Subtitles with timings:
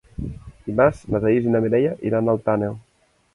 [0.69, 2.75] Dimarts na Thaís i na Mireia iran a Alt Àneu.